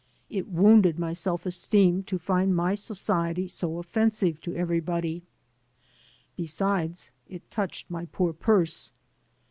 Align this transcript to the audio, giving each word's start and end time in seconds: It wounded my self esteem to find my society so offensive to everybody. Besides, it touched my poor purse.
It 0.31 0.47
wounded 0.47 0.97
my 0.97 1.13
self 1.13 1.45
esteem 1.45 2.01
to 2.05 2.17
find 2.17 2.55
my 2.55 2.73
society 2.73 3.47
so 3.47 3.77
offensive 3.77 4.41
to 4.41 4.55
everybody. 4.55 5.21
Besides, 6.35 7.11
it 7.29 7.51
touched 7.51 7.87
my 7.87 8.05
poor 8.05 8.33
purse. 8.33 8.91